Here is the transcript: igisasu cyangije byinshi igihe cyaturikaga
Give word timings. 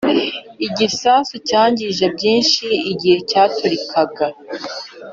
igisasu 0.67 1.35
cyangije 1.49 2.05
byinshi 2.15 2.65
igihe 2.91 3.17
cyaturikaga 3.29 4.25